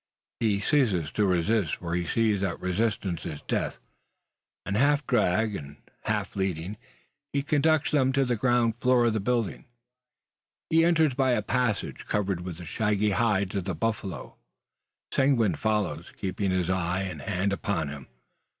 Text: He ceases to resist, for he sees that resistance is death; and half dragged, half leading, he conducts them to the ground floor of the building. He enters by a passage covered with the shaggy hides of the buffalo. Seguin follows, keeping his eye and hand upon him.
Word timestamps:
He 0.39 0.61
ceases 0.61 1.11
to 1.11 1.27
resist, 1.27 1.75
for 1.75 1.93
he 1.93 2.07
sees 2.07 2.41
that 2.41 2.59
resistance 2.59 3.23
is 3.23 3.43
death; 3.43 3.77
and 4.65 4.75
half 4.75 5.05
dragged, 5.05 5.61
half 6.05 6.35
leading, 6.35 6.77
he 7.33 7.43
conducts 7.43 7.91
them 7.91 8.11
to 8.13 8.25
the 8.25 8.35
ground 8.35 8.77
floor 8.81 9.05
of 9.05 9.13
the 9.13 9.19
building. 9.19 9.65
He 10.71 10.83
enters 10.83 11.13
by 11.13 11.33
a 11.33 11.43
passage 11.43 12.07
covered 12.07 12.41
with 12.41 12.57
the 12.57 12.65
shaggy 12.65 13.11
hides 13.11 13.53
of 13.53 13.65
the 13.65 13.75
buffalo. 13.75 14.37
Seguin 15.13 15.53
follows, 15.53 16.11
keeping 16.17 16.49
his 16.49 16.67
eye 16.67 17.01
and 17.01 17.21
hand 17.21 17.53
upon 17.53 17.89
him. 17.89 18.07